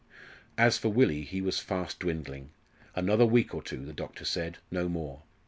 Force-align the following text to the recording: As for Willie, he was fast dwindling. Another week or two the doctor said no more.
As 0.57 0.79
for 0.79 0.89
Willie, 0.89 1.21
he 1.21 1.41
was 1.43 1.59
fast 1.59 1.99
dwindling. 1.99 2.49
Another 2.95 3.23
week 3.23 3.53
or 3.53 3.61
two 3.61 3.85
the 3.85 3.93
doctor 3.93 4.25
said 4.25 4.57
no 4.71 4.89
more. 4.89 5.21